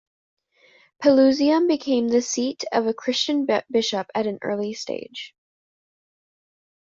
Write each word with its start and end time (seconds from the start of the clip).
Pelusium 1.03 1.67
became 1.67 2.07
the 2.07 2.23
seat 2.23 2.63
of 2.71 2.87
a 2.87 2.93
Christian 2.95 3.45
bishop 3.69 4.07
at 4.15 4.25
an 4.25 4.39
early 4.41 4.73
stage. 4.73 5.35